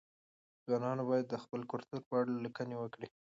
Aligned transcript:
ځوانان 0.65 0.97
باید 1.09 1.25
د 1.29 1.35
خپل 1.43 1.61
کلتور 1.71 2.01
په 2.07 2.13
اړه 2.19 2.31
لیکني 2.45 2.75
وکړي. 2.79 3.07